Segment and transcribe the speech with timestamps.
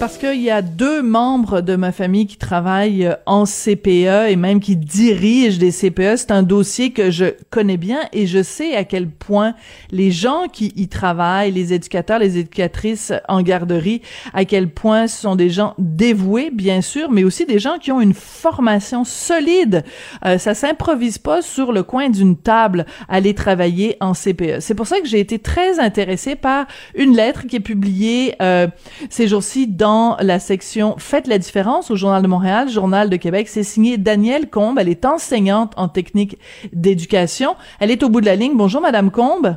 [0.00, 4.60] Parce qu'il y a deux membres de ma famille qui travaillent en CPE et même
[4.60, 6.16] qui dirigent des CPE.
[6.16, 9.54] C'est un dossier que je connais bien et je sais à quel point
[9.90, 14.00] les gens qui y travaillent, les éducateurs, les éducatrices en garderie,
[14.34, 17.90] à quel point ce sont des gens dévoués, bien sûr, mais aussi des gens qui
[17.90, 19.82] ont une formation solide.
[20.24, 24.60] Euh, ça s'improvise pas sur le coin d'une table aller travailler en CPE.
[24.60, 28.68] C'est pour ça que j'ai été très intéressée par une lettre qui est publiée euh,
[29.10, 29.87] ces jours-ci dans
[30.20, 33.48] la section Faites la différence au Journal de Montréal, Journal de Québec.
[33.48, 34.78] C'est signé Danielle Combe.
[34.78, 36.38] Elle est enseignante en technique
[36.72, 37.56] d'éducation.
[37.80, 38.56] Elle est au bout de la ligne.
[38.56, 39.56] Bonjour, Madame Combe.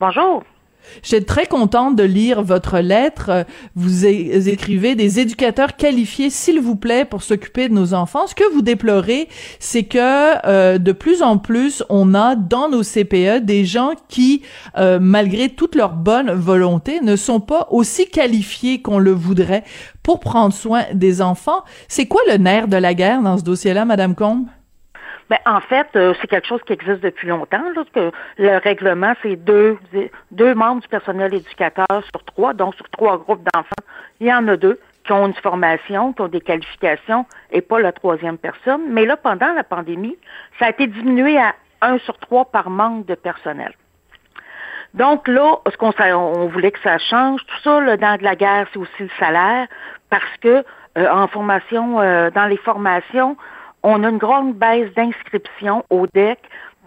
[0.00, 0.42] Bonjour.
[1.02, 3.46] J'étais très contente de lire votre lettre.
[3.74, 8.26] Vous écrivez des éducateurs qualifiés, s'il vous plaît, pour s'occuper de nos enfants.
[8.26, 9.98] Ce que vous déplorez, c'est que
[10.46, 14.42] euh, de plus en plus, on a dans nos CPE des gens qui,
[14.78, 19.64] euh, malgré toute leur bonne volonté, ne sont pas aussi qualifiés qu'on le voudrait
[20.02, 21.62] pour prendre soin des enfants.
[21.88, 24.46] C'est quoi le nerf de la guerre dans ce dossier-là, Madame Combe?
[25.30, 27.62] Ben, en fait, euh, c'est quelque chose qui existe depuis longtemps.
[27.74, 29.78] Là, que le règlement, c'est deux,
[30.54, 33.70] membres du personnel éducateur sur trois, donc sur trois groupes d'enfants.
[34.20, 37.80] Il y en a deux qui ont une formation, qui ont des qualifications, et pas
[37.80, 38.82] la troisième personne.
[38.88, 40.16] Mais là, pendant la pandémie,
[40.58, 43.72] ça a été diminué à un sur trois par manque de personnel.
[44.94, 48.36] Donc là, ce qu'on on voulait que ça change, tout ça, le dans de la
[48.36, 49.66] guerre, c'est aussi le salaire,
[50.10, 50.64] parce que
[50.98, 53.36] euh, en formation, euh, dans les formations,
[53.82, 56.38] on a une grande baisse d'inscription au DEC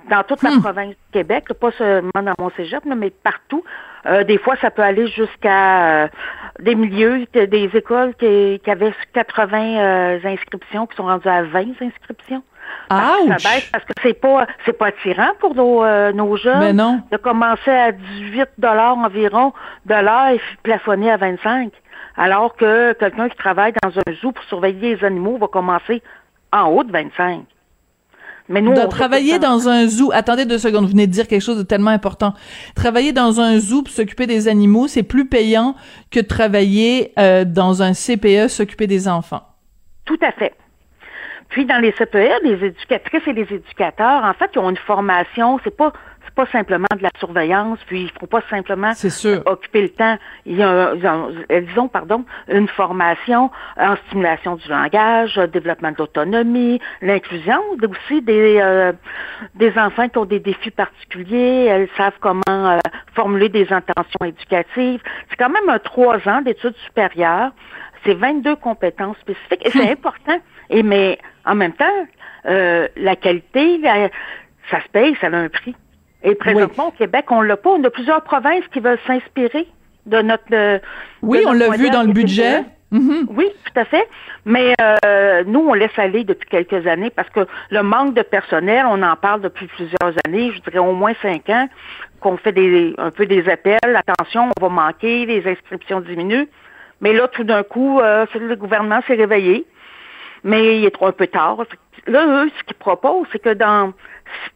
[0.10, 0.62] dans toute la hmm.
[0.62, 3.64] province du Québec, pas seulement dans mon cégep, mais partout.
[4.06, 6.08] Euh, des fois, ça peut aller jusqu'à euh,
[6.60, 12.44] des milieux, des écoles qui, avaient 80 euh, inscriptions qui sont rendues à 20 inscriptions.
[12.90, 16.74] Ah, ça baisse parce que c'est pas c'est pas attirant pour nos, nos jeunes Mais
[16.74, 17.02] non.
[17.12, 19.54] de commencer à 18 dollars environ
[19.86, 21.72] de l'heure et plafonner à 25.
[22.18, 26.02] Alors que quelqu'un qui travaille dans un zoo pour surveiller les animaux va commencer
[26.56, 27.46] en haut de 25.
[28.48, 30.12] Mais nous, de travailler dans un zoo.
[30.14, 32.34] Attendez deux secondes, vous venez de dire quelque chose de tellement important.
[32.76, 35.76] Travailler dans un zoo pour s'occuper des animaux, c'est plus payant
[36.12, 39.42] que de travailler euh, dans un CPE, s'occuper des enfants.
[40.06, 40.54] Tout à fait.
[41.50, 45.60] Puis dans les CPE, les éducatrices et les éducateurs, en fait, ils ont une formation.
[45.64, 45.94] C'est pas
[46.36, 48.92] pas simplement de la surveillance, puis il faut pas simplement
[49.46, 50.18] occuper le temps.
[50.46, 57.60] Ils ont, ils ont, pardon, une formation en stimulation du langage, développement de l'autonomie, l'inclusion,
[57.90, 58.92] aussi des euh,
[59.56, 61.66] des enfants qui ont des défis particuliers.
[61.66, 62.80] Elles savent comment euh,
[63.14, 65.02] formuler des intentions éducatives.
[65.30, 67.52] C'est quand même un trois ans d'études supérieures.
[68.04, 69.90] C'est 22 compétences spécifiques et c'est hum.
[69.92, 70.40] important.
[70.70, 72.08] Et mais en même temps,
[72.46, 73.82] euh, la qualité,
[74.70, 75.76] ça se paye, ça a un prix.
[76.26, 77.70] Et présentement, au Québec, on l'a pas.
[77.70, 79.68] On a plusieurs provinces qui veulent s'inspirer
[80.06, 80.82] de notre.
[81.22, 82.64] oui, on l'a vu dans le budget.
[82.92, 83.26] Mm-hmm.
[83.30, 84.08] Oui, tout à fait.
[84.46, 88.86] Mais euh, nous, on laisse aller depuis quelques années parce que le manque de personnel,
[88.88, 91.68] on en parle depuis plusieurs années, je dirais au moins cinq ans,
[92.20, 93.80] qu'on fait des, un peu des appels.
[93.84, 96.48] Attention, on va manquer, les inscriptions diminuent.
[97.02, 99.66] Mais là, tout d'un coup, euh, le gouvernement s'est réveillé,
[100.46, 101.58] mais il est trop un peu tard.
[102.06, 103.92] Là, eux, ce qu'ils proposent, c'est que dans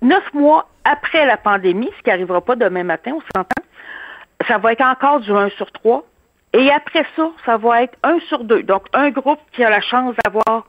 [0.02, 3.64] neuf mois après la pandémie, ce qui n'arrivera pas demain matin, on s'entend,
[4.48, 6.06] ça va être encore du 1 sur 3.
[6.54, 8.64] Et après ça, ça va être 1 sur 2.
[8.64, 10.68] Donc, un groupe qui a la chance d'avoir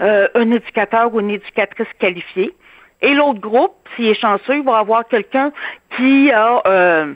[0.00, 2.54] euh, un éducateur ou une éducatrice qualifiée.
[3.02, 5.52] Et l'autre groupe, s'il est chanceux, il va avoir quelqu'un
[5.96, 7.12] qui a euh,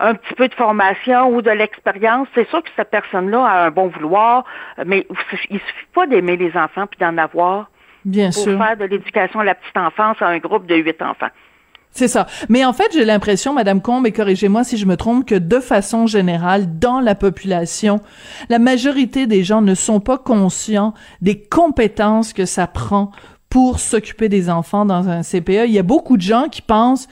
[0.00, 2.26] un petit peu de formation ou de l'expérience.
[2.34, 4.44] C'est sûr que cette personne-là a un bon vouloir,
[4.84, 5.06] mais
[5.50, 7.70] il suffit pas d'aimer les enfants puis d'en avoir
[8.04, 8.58] Bien pour sûr.
[8.58, 11.28] faire de l'éducation à la petite enfance à un groupe de huit enfants.
[11.92, 12.26] C'est ça.
[12.48, 15.58] Mais en fait, j'ai l'impression, Madame Combe, et corrigez-moi si je me trompe, que de
[15.58, 18.00] façon générale, dans la population,
[18.48, 23.10] la majorité des gens ne sont pas conscients des compétences que ça prend
[23.50, 25.66] pour s'occuper des enfants dans un CPE.
[25.66, 27.08] Il y a beaucoup de gens qui pensent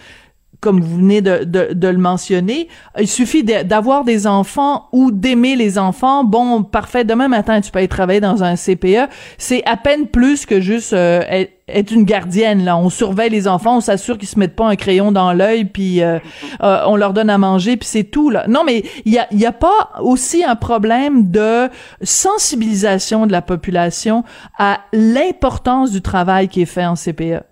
[0.60, 2.68] comme vous venez de, de, de, le mentionner,
[2.98, 6.24] il suffit d'avoir des enfants ou d'aimer les enfants.
[6.24, 9.08] Bon, parfait, demain matin, tu peux aller travailler dans un CPE.
[9.38, 11.22] C'est à peine plus que juste euh,
[11.68, 12.64] être, une gardienne.
[12.64, 15.64] Là, On surveille les enfants, on s'assure qu'ils se mettent pas un crayon dans l'œil,
[15.64, 16.18] puis euh,
[16.62, 18.32] euh, on leur donne à manger, puis c'est tout.
[18.48, 21.68] Non, mais il y a, y a pas aussi un problème de
[22.02, 24.24] sensibilisation de la population
[24.58, 27.44] à l'importance du travail qui est fait en CPE.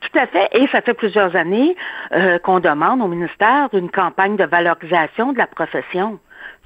[0.00, 0.48] Tout à fait.
[0.52, 1.76] Et ça fait plusieurs années
[2.12, 6.18] euh, qu'on demande au ministère une campagne de valorisation de la profession.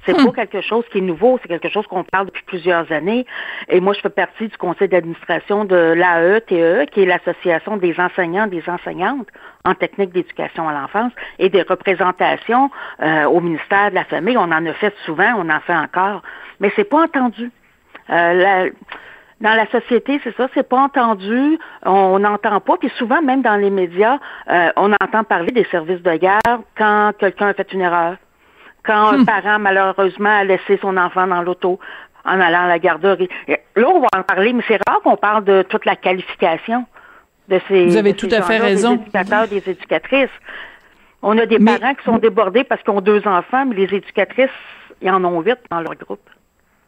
[0.05, 0.25] C'est hmm.
[0.25, 3.25] pas quelque chose qui est nouveau, c'est quelque chose qu'on parle depuis plusieurs années.
[3.67, 8.47] Et moi, je fais partie du conseil d'administration de l'AETE, qui est l'association des enseignants,
[8.47, 9.27] des enseignantes
[9.65, 12.71] en technique d'éducation à l'enfance, et des représentations
[13.01, 14.37] euh, au ministère de la Famille.
[14.37, 16.21] On en a fait souvent, on en fait encore,
[16.59, 17.51] mais c'est pas entendu.
[18.09, 18.65] Euh, la,
[19.41, 23.55] dans la société, c'est ça, c'est pas entendu, on n'entend pas, puis souvent même dans
[23.55, 24.17] les médias,
[24.49, 28.17] euh, on entend parler des services de garde quand quelqu'un a fait une erreur,
[28.83, 29.25] quand un hmm.
[29.25, 31.79] parent malheureusement a laissé son enfant dans l'auto
[32.25, 33.29] en allant à la garderie.
[33.47, 36.85] Là, on va en parler, mais c'est rare qu'on parle de toute la qualification
[37.47, 38.95] de ces, Vous avez tout à fait raison.
[38.95, 40.29] des éducateurs, des éducatrices.
[41.21, 44.49] On a des parents qui sont débordés parce qu'ils ont deux enfants, mais les éducatrices,
[45.01, 46.29] ils en ont huit dans leur groupe.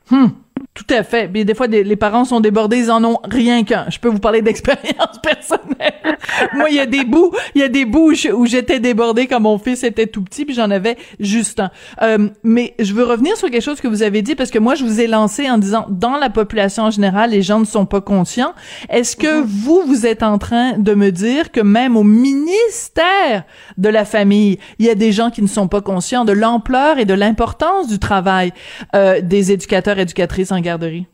[0.09, 0.27] Hmm.
[0.73, 1.29] Tout à fait.
[1.33, 3.85] Mais des fois, les parents sont débordés, ils en ont rien qu'un.
[3.89, 6.17] Je peux vous parler d'expérience personnelle.
[6.53, 9.41] Moi, il y a des bouts, il y a des bouts où j'étais débordée quand
[9.41, 11.71] mon fils était tout petit, puis j'en avais juste un.
[12.01, 14.75] Euh, mais je veux revenir sur quelque chose que vous avez dit parce que moi,
[14.75, 17.85] je vous ai lancé en disant dans la population en général, les gens ne sont
[17.85, 18.53] pas conscients.
[18.89, 19.45] Est-ce que mhm.
[19.45, 23.43] vous, vous êtes en train de me dire que même au ministère
[23.77, 26.97] de la famille, il y a des gens qui ne sont pas conscients de l'ampleur
[26.97, 28.53] et de l'importance du travail
[28.95, 31.07] euh, des éducateurs éducatrices en garderie?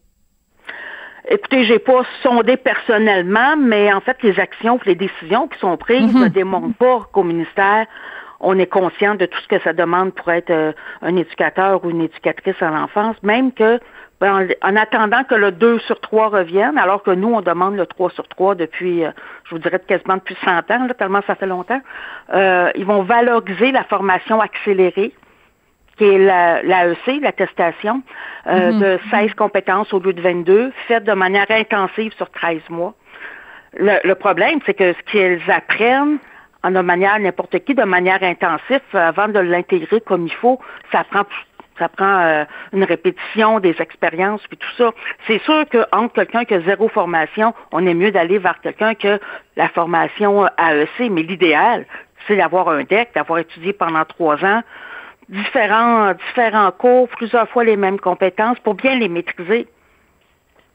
[1.30, 6.14] Écoutez, j'ai pas sondé personnellement, mais en fait, les actions, les décisions qui sont prises
[6.14, 6.24] mhm.
[6.24, 7.86] ne démontrent pas qu'au ministère,
[8.40, 10.72] on est conscient de tout ce que ça demande pour être euh,
[11.02, 13.80] un éducateur ou une éducatrice à l'enfance, même que
[14.22, 17.86] ben, en, attendant que le 2 sur 3 revienne, alors que nous, on demande le
[17.86, 19.12] 3 sur 3 depuis, euh,
[19.46, 21.82] je vous dirais, quasiment depuis 100 ans, tellement ça fait longtemps,
[22.34, 25.14] euh, ils vont valoriser la formation accélérée
[25.98, 28.02] qui est l'AEC, l'attestation,
[28.48, 28.80] euh, mhm.
[28.80, 32.94] de 16 compétences au lieu de 22, faites de manière intensive sur 13 mois.
[33.74, 36.18] Le, problème, c'est que ce qu'ils apprennent
[36.64, 40.60] en de manière n'importe qui, de manière intensive, avant de l'intégrer comme il faut,
[40.92, 41.24] ça prend
[41.78, 44.92] ça prend euh, une répétition des expériences puis tout ça.
[45.28, 49.08] C'est sûr qu'entre quelqu'un qui a zéro formation, on est mieux d'aller vers quelqu'un qui
[49.08, 49.20] a
[49.56, 51.86] la formation AEC, mais l'idéal,
[52.28, 54.64] c'est d'avoir un DEC, d'avoir étudié pendant trois ans,
[55.30, 59.68] différents, différents cours, plusieurs fois les mêmes compétences pour bien les maîtriser.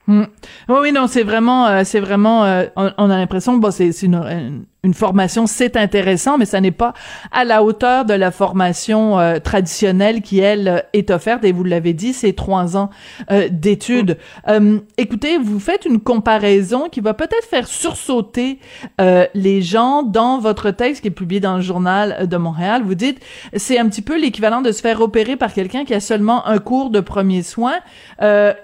[0.07, 0.25] Hmm.
[0.69, 4.17] Oui, oui, non, c'est vraiment, euh, c'est vraiment, euh, on, a l'impression, bon, c'est une,
[4.17, 4.65] une
[4.95, 6.93] formation, c'est intéressant, mais ça n'est pas
[7.31, 11.45] à la hauteur de la formation euh, traditionnelle qui, elle, euh, est offerte.
[11.45, 12.91] Et vous l'avez dit, c'est trois ans
[13.31, 14.19] euh, d'études.
[14.99, 18.59] écoutez, vous faites une comparaison qui va peut-être faire sursauter
[19.35, 22.83] les gens dans votre texte qui est publié dans le journal de Montréal.
[22.85, 23.21] Vous dites,
[23.55, 26.59] c'est un petit peu l'équivalent de se faire opérer par quelqu'un qui a seulement un
[26.59, 27.79] cours de premiers soins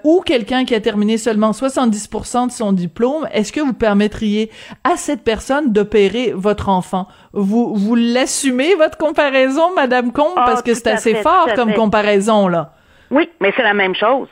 [0.03, 3.27] ou quelqu'un qui a terminé seulement 70% de son diplôme.
[3.33, 4.49] Est-ce que vous permettriez
[4.83, 7.07] à cette personne d'opérer votre enfant.
[7.33, 12.47] Vous, vous l'assumez, votre comparaison, Madame Combe, ah, parce que c'est assez fort comme comparaison,
[12.47, 12.71] là.
[13.11, 14.27] Oui, mais c'est la même chose.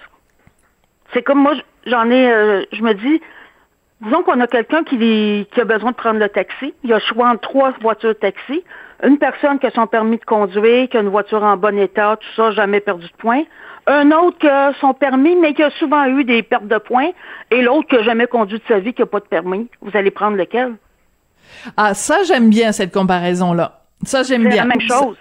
[1.13, 1.53] C'est comme moi,
[1.85, 3.21] j'en ai, euh, je me dis,
[4.01, 6.73] disons qu'on a quelqu'un qui, qui a besoin de prendre le taxi.
[6.83, 8.63] Il a choix entre trois voitures de taxi.
[9.03, 12.17] Une personne qui a son permis de conduire, qui a une voiture en bon état,
[12.17, 13.43] tout ça, jamais perdu de points.
[13.85, 17.11] Un autre qui a son permis, mais qui a souvent eu des pertes de points.
[17.51, 19.69] Et l'autre qui a jamais conduit de sa vie, qui n'a pas de permis.
[19.81, 20.75] Vous allez prendre lequel?
[21.75, 23.81] Ah, ça, j'aime bien cette comparaison-là.
[24.05, 24.51] Ça, j'aime bien.
[24.51, 25.17] C'est la même chose.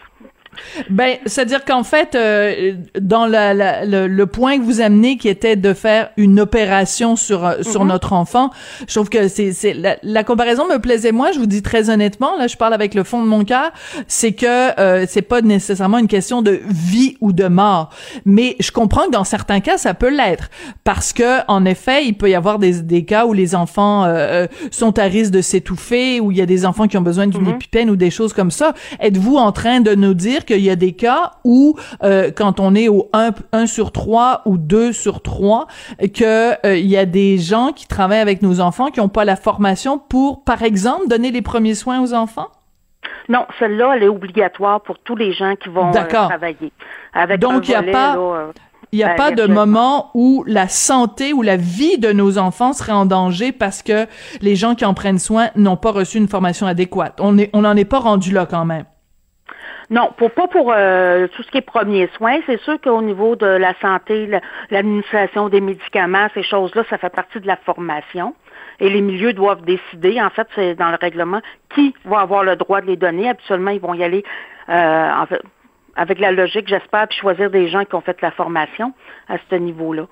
[0.90, 5.72] Ben, c'est-à-dire qu'en fait, euh, dans la, le, point que vous amenez, qui était de
[5.72, 7.90] faire une opération sur euh, sur mhm.
[7.90, 8.50] notre enfant,
[8.88, 11.32] je trouve que c'est c'est la, comparaison me plaisait moi.
[11.32, 13.70] Je vous dis très honnêtement, là, je parle avec le fond de mon cœur,
[14.08, 17.90] c'est que euh, c'est pas nécessairement une question de vie ou de mort,
[18.24, 20.50] mais je comprends que dans certains cas, ça peut l'être
[20.84, 24.46] parce que en effet, il peut y avoir des des cas où les enfants euh,
[24.70, 27.42] sont à risque de s'étouffer, où il y a des enfants qui ont besoin d'une
[27.42, 27.54] mhm.
[27.54, 28.74] épipène ou des choses comme ça.
[29.00, 32.74] Êtes-vous en train de nous dire qu'il y a des cas où, euh, quand on
[32.74, 35.66] est au 1, sur 3 ou 2 sur 3,
[36.14, 39.24] que euh, il y a des gens qui travaillent avec nos enfants qui n'ont pas
[39.24, 42.48] la formation pour, par exemple, donner les premiers soins aux enfants?
[43.28, 46.72] Non, celle-là, elle est obligatoire pour tous les gens qui vont euh, travailler.
[47.38, 48.16] Donc, il n'y a pas...
[48.92, 52.38] Il n'y a Ben, pas de moment où la santé ou la vie de nos
[52.38, 54.06] enfants serait en danger parce que
[54.40, 57.18] les gens qui en prennent soin n'ont pas reçu une formation adéquate.
[57.20, 58.84] On est, on n'en est pas rendu là quand même.
[59.88, 62.38] Non, pour pas pour euh, tout ce qui est premiers soins.
[62.46, 64.40] C'est sûr qu'au niveau de la santé, la-
[64.70, 68.34] l'administration des médicaments, ces choses-là, ça fait partie de la formation.
[68.80, 70.20] Et les milieux doivent décider.
[70.20, 71.40] En fait, c'est dans le règlement
[71.74, 73.28] qui va avoir le droit de les donner.
[73.28, 74.24] Habituellement, ils vont y aller
[74.68, 75.40] euh, en fait,
[75.94, 78.92] avec la logique, j'espère, puis choisir des gens qui ont fait la formation
[79.28, 80.06] à ce niveau-là.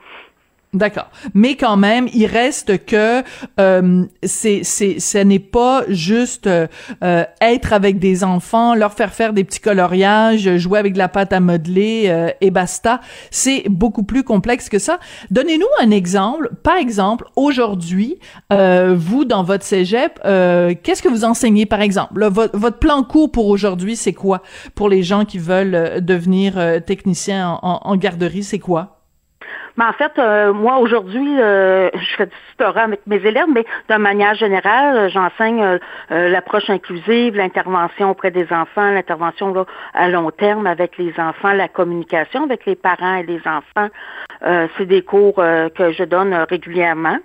[0.74, 1.08] D'accord.
[1.34, 3.22] Mais quand même, il reste que
[3.60, 6.66] euh, c'est c'est ce n'est pas juste euh,
[7.04, 11.08] euh, être avec des enfants, leur faire faire des petits coloriages, jouer avec de la
[11.08, 13.00] pâte à modeler euh, et basta.
[13.30, 14.98] C'est beaucoup plus complexe que ça.
[15.30, 16.50] Donnez-nous un exemple.
[16.64, 18.18] Par exemple, aujourd'hui,
[18.52, 22.26] euh, vous dans votre cégep, euh, qu'est-ce que vous enseignez par exemple?
[22.26, 24.42] Votre, plan court pour aujourd'hui, c'est quoi?
[24.74, 29.03] Pour les gens qui veulent devenir euh, techniciens en, en- en garderie, c'est quoi?
[29.76, 33.64] Mais en fait, euh, moi aujourd'hui, euh, je fais du tutorat avec mes élèves, mais
[33.88, 35.78] de manière générale, euh, j'enseigne euh,
[36.12, 41.68] euh, l'approche inclusive, l'intervention auprès des enfants, l'intervention à long terme avec les enfants, la
[41.68, 43.88] communication avec les parents et les enfants.
[44.46, 47.18] Euh, C'est des cours que je donne régulièrement.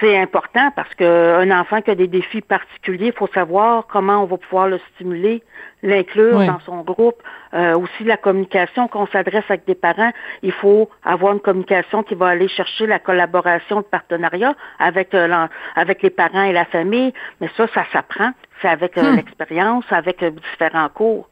[0.00, 4.26] C'est important parce qu'un enfant qui a des défis particuliers, il faut savoir comment on
[4.26, 5.42] va pouvoir le stimuler,
[5.82, 6.46] l'inclure Oui.
[6.46, 7.22] dans son groupe.
[7.54, 10.10] Euh, aussi la communication, quand on s'adresse avec des parents,
[10.42, 15.46] il faut avoir une communication qui va aller chercher la collaboration, le partenariat avec, euh,
[15.76, 17.12] avec les parents et la famille.
[17.40, 18.32] Mais ça, ça s'apprend.
[18.60, 19.16] C'est avec euh, Hmm.
[19.16, 21.28] l'expérience, avec euh, différents cours.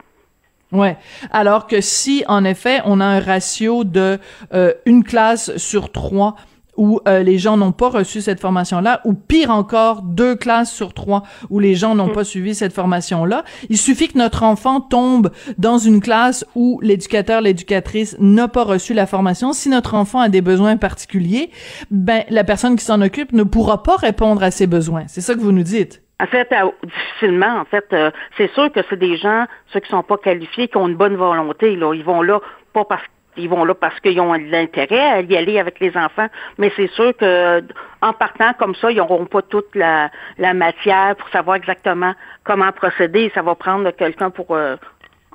[0.71, 0.97] Ouais.
[1.33, 4.19] Alors que si, en effet, on a un ratio de
[4.53, 6.37] euh, une classe sur trois
[6.77, 10.95] où euh, les gens n'ont pas reçu cette formation-là, ou pire encore, deux classes sur
[10.95, 15.31] trois où les gens n'ont pas suivi cette formation-là, il suffit que notre enfant tombe
[15.59, 19.53] dans une classe où l'éducateur, l'éducatrice n'a pas reçu la formation.
[19.53, 21.51] Si notre enfant a des besoins particuliers,
[21.91, 25.05] ben la personne qui s'en occupe ne pourra pas répondre à ses besoins.
[25.07, 26.03] C'est ça que vous nous dites?
[26.21, 29.89] En fait, euh, difficilement, en fait, euh, c'est sûr que c'est des gens, ceux qui
[29.89, 31.95] sont pas qualifiés, qui ont une bonne volonté, là.
[31.95, 32.41] Ils vont là
[32.75, 33.03] pas parce
[33.37, 36.89] ils vont là parce qu'ils ont l'intérêt à y aller avec les enfants, mais c'est
[36.89, 37.61] sûr que euh,
[38.03, 42.73] en partant comme ça, ils n'auront pas toute la, la matière pour savoir exactement comment
[42.73, 43.31] procéder.
[43.35, 44.77] Ça va prendre quelqu'un pour, euh,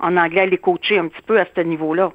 [0.01, 2.11] en anglais, les coacher un petit peu à ce niveau-là.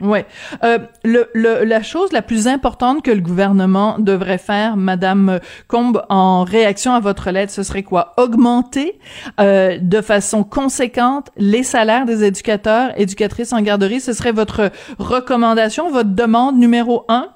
[0.00, 0.26] Ouais.
[0.62, 6.04] Euh, le, le, la chose la plus importante que le gouvernement devrait faire, Madame Combe,
[6.08, 8.12] en réaction à votre lettre, ce serait quoi?
[8.16, 8.98] Augmenter
[9.40, 14.00] euh, de façon conséquente les salaires des éducateurs, éducatrices en garderie.
[14.00, 17.28] Ce serait votre recommandation, votre demande numéro un?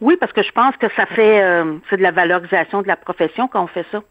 [0.00, 2.96] Oui, parce que je pense que ça fait euh, c'est de la valorisation de la
[2.96, 4.02] profession quand on fait ça.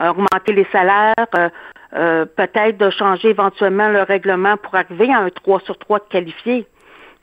[0.00, 1.48] Euh, augmenter les salaires, euh,
[1.94, 6.04] euh, peut-être de changer éventuellement le règlement pour arriver à un 3 sur 3 de
[6.04, 6.66] qualifié.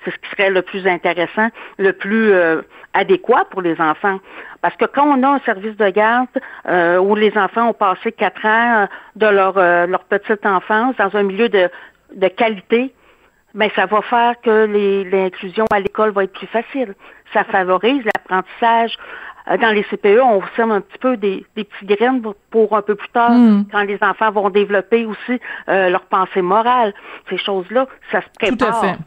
[0.05, 2.61] C'est ce qui serait le plus intéressant, le plus euh,
[2.93, 4.19] adéquat pour les enfants.
[4.61, 6.27] Parce que quand on a un service de garde
[6.67, 10.95] euh, où les enfants ont passé quatre ans euh, de leur, euh, leur petite enfance
[10.97, 11.69] dans un milieu de,
[12.15, 12.93] de qualité,
[13.55, 14.65] ben ça va faire que
[15.11, 16.93] l'inclusion à l'école va être plus facile.
[17.33, 18.95] Ça favorise l'apprentissage.
[19.49, 22.77] Euh, Dans les CPE, on sème un petit peu des, des petites graines pour, pour
[22.77, 23.65] un peu plus tard, Mm.
[23.71, 26.93] quand les enfants vont développer aussi euh, leur pensée morale.
[27.29, 28.83] Ces choses-là, ça se Tout prépare.
[28.83, 28.97] à fait.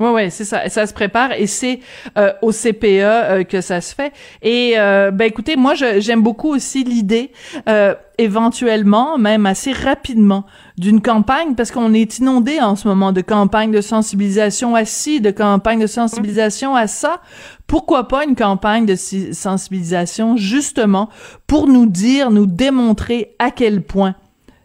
[0.00, 0.66] Ouais, ouais, c'est ça.
[0.70, 1.80] Ça se prépare et c'est
[2.16, 4.12] euh, au CPE euh, que ça se fait.
[4.40, 7.30] Et euh, ben écoutez, moi j'aime beaucoup aussi l'idée,
[7.68, 10.44] euh, éventuellement, même assez rapidement,
[10.78, 15.20] d'une campagne parce qu'on est inondé en ce moment de campagnes de sensibilisation à ci,
[15.20, 17.20] de campagnes de sensibilisation à ça.
[17.66, 21.10] Pourquoi pas une campagne de si- sensibilisation justement
[21.46, 24.14] pour nous dire, nous démontrer à quel point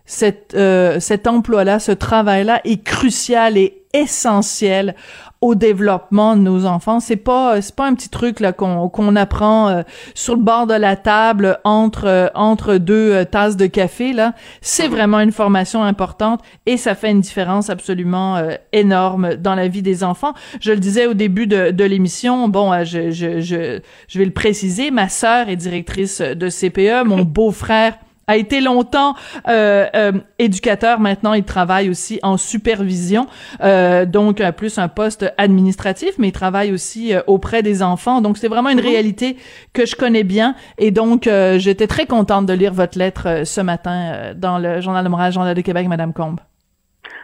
[0.06, 4.96] cet, euh, cet emploi-là, ce travail-là est crucial et essentiel
[5.42, 7.00] au développement de nos enfants.
[7.00, 9.82] C'est pas c'est pas un petit truc là qu'on qu'on apprend euh,
[10.14, 14.34] sur le bord de la table entre euh, entre deux euh, tasses de café là.
[14.62, 19.68] C'est vraiment une formation importante et ça fait une différence absolument euh, énorme dans la
[19.68, 20.34] vie des enfants.
[20.62, 22.48] Je le disais au début de, de l'émission.
[22.48, 24.90] Bon, euh, je, je je je vais le préciser.
[24.90, 27.06] Ma sœur est directrice de CPE.
[27.06, 27.94] Mon beau-frère
[28.28, 29.16] a été longtemps
[29.48, 31.00] euh, euh, éducateur.
[31.00, 33.28] Maintenant, il travaille aussi en supervision,
[33.62, 38.22] euh, donc euh, plus un poste administratif, mais il travaille aussi euh, auprès des enfants.
[38.22, 39.38] Donc, c'est vraiment une réalité
[39.74, 40.56] que je connais bien.
[40.78, 45.04] Et donc, euh, j'étais très contente de lire votre lettre ce matin dans le Journal
[45.04, 46.40] de Montréal, Journal de Québec, Madame Combe.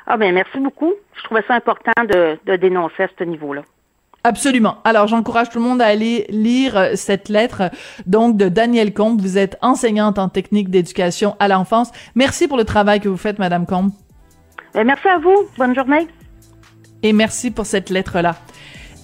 [0.07, 0.93] Ah ben merci beaucoup.
[1.15, 3.61] Je trouvais ça important de, de dénoncer à ce niveau-là.
[4.23, 4.77] Absolument.
[4.83, 7.71] Alors, j'encourage tout le monde à aller lire euh, cette lettre,
[8.05, 9.19] donc, de Daniel Combe.
[9.19, 11.91] Vous êtes enseignante en technique d'éducation à l'enfance.
[12.13, 13.91] Merci pour le travail que vous faites, Madame Combe.
[14.75, 15.47] Ben, merci à vous.
[15.57, 16.07] Bonne journée.
[17.03, 18.35] Et merci pour cette lettre-là.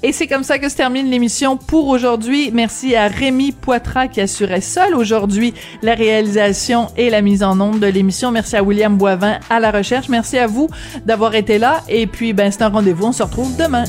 [0.03, 2.51] Et c'est comme ça que se termine l'émission pour aujourd'hui.
[2.53, 7.79] Merci à Rémi Poitras qui assurait seul aujourd'hui la réalisation et la mise en onde
[7.79, 8.29] de l'émission.
[8.29, 10.07] Merci à William Boivin à la recherche.
[10.09, 10.69] Merci à vous
[11.05, 11.81] d'avoir été là.
[11.89, 13.07] Et puis, ben, c'est un rendez-vous.
[13.07, 13.85] On se retrouve demain.